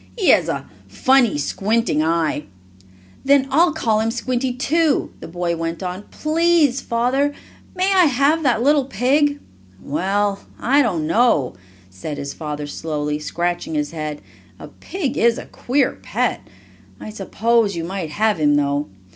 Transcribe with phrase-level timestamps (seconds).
[0.17, 2.45] "He has a funny, squinting eye."
[3.23, 6.05] "Then I'll call him Squinty, too," the boy went on.
[6.09, 7.35] "Please, Father,
[7.75, 9.39] may I have that little pig?"
[9.79, 11.53] "Well, I don't know,"
[11.91, 14.23] said his father slowly, scratching his head.
[14.57, 16.47] "A pig is a queer pet.
[16.99, 18.87] I suppose you might have him, though.